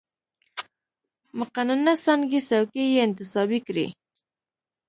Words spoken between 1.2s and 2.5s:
مقننه څانګې